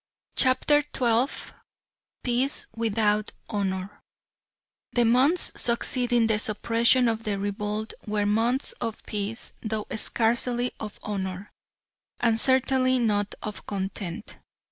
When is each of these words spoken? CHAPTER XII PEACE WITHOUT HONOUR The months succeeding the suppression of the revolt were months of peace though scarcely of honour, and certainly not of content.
CHAPTER 0.35 0.83
XII 0.97 1.27
PEACE 2.23 2.65
WITHOUT 2.75 3.33
HONOUR 3.51 4.01
The 4.93 5.05
months 5.05 5.51
succeeding 5.55 6.25
the 6.25 6.39
suppression 6.39 7.07
of 7.07 7.23
the 7.23 7.37
revolt 7.37 7.93
were 8.07 8.25
months 8.25 8.71
of 8.81 9.05
peace 9.05 9.53
though 9.61 9.85
scarcely 9.95 10.71
of 10.79 10.97
honour, 11.03 11.51
and 12.19 12.39
certainly 12.39 12.97
not 12.97 13.35
of 13.43 13.67
content. 13.67 14.37